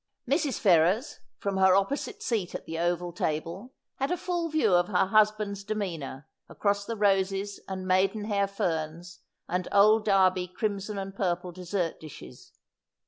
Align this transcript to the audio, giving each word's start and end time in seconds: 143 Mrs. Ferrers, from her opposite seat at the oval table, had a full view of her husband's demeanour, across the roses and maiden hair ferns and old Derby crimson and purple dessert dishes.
143 0.25 0.31
Mrs. 0.51 0.59
Ferrers, 0.59 1.19
from 1.37 1.57
her 1.57 1.75
opposite 1.75 2.23
seat 2.23 2.55
at 2.55 2.65
the 2.65 2.79
oval 2.79 3.13
table, 3.13 3.71
had 3.97 4.09
a 4.09 4.17
full 4.17 4.49
view 4.49 4.73
of 4.73 4.87
her 4.87 5.05
husband's 5.05 5.63
demeanour, 5.63 6.27
across 6.49 6.85
the 6.87 6.95
roses 6.95 7.59
and 7.67 7.87
maiden 7.87 8.25
hair 8.25 8.47
ferns 8.47 9.19
and 9.47 9.67
old 9.71 10.03
Derby 10.05 10.47
crimson 10.47 10.97
and 10.97 11.13
purple 11.15 11.51
dessert 11.51 11.99
dishes. 11.99 12.51